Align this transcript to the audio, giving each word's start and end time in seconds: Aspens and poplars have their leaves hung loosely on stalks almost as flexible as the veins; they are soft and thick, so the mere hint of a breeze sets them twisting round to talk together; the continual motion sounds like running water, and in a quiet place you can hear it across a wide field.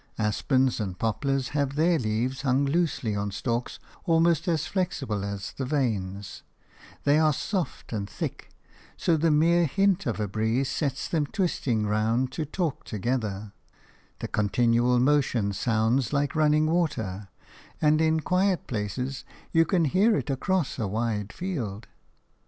Aspens 0.17 0.79
and 0.79 0.97
poplars 0.97 1.49
have 1.49 1.75
their 1.75 1.99
leaves 1.99 2.41
hung 2.41 2.65
loosely 2.65 3.15
on 3.15 3.29
stalks 3.29 3.77
almost 4.05 4.47
as 4.47 4.65
flexible 4.65 5.23
as 5.23 5.51
the 5.53 5.63
veins; 5.63 6.41
they 7.03 7.19
are 7.19 7.31
soft 7.31 7.93
and 7.93 8.09
thick, 8.09 8.49
so 8.97 9.15
the 9.15 9.29
mere 9.29 9.67
hint 9.67 10.07
of 10.07 10.19
a 10.19 10.27
breeze 10.27 10.69
sets 10.69 11.07
them 11.07 11.27
twisting 11.27 11.85
round 11.85 12.31
to 12.31 12.45
talk 12.47 12.83
together; 12.83 13.53
the 14.21 14.27
continual 14.27 14.97
motion 14.99 15.53
sounds 15.53 16.11
like 16.11 16.35
running 16.35 16.65
water, 16.65 17.27
and 17.79 18.01
in 18.01 18.17
a 18.17 18.21
quiet 18.23 18.65
place 18.65 19.23
you 19.51 19.65
can 19.65 19.85
hear 19.85 20.15
it 20.17 20.31
across 20.31 20.79
a 20.79 20.87
wide 20.87 21.31
field. 21.31 21.85